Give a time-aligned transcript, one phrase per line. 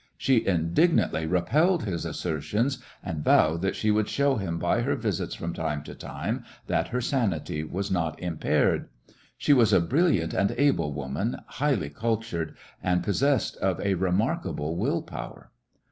[0.17, 5.35] She indignantly repelled his assertions, and vowed that she would show him by her visits
[5.35, 8.89] from time to time that her sanity was not impaired.
[9.37, 14.75] She was a brilliant and able woman, highly cul tured, and possessed of a remarkable
[14.75, 15.51] will power.